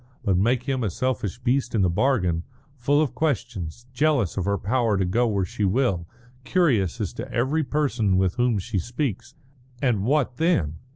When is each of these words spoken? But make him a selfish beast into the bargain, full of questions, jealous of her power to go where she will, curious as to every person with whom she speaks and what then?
But 0.25 0.35
make 0.35 0.63
him 0.63 0.83
a 0.83 0.89
selfish 0.89 1.37
beast 1.37 1.75
into 1.75 1.83
the 1.85 1.89
bargain, 1.91 2.41
full 2.75 3.03
of 3.03 3.13
questions, 3.13 3.85
jealous 3.93 4.35
of 4.35 4.45
her 4.45 4.57
power 4.57 4.97
to 4.97 5.05
go 5.05 5.27
where 5.27 5.45
she 5.45 5.63
will, 5.63 6.07
curious 6.43 6.99
as 6.99 7.13
to 7.13 7.31
every 7.31 7.63
person 7.63 8.17
with 8.17 8.33
whom 8.33 8.57
she 8.57 8.79
speaks 8.79 9.35
and 9.79 10.03
what 10.03 10.37
then? 10.37 10.77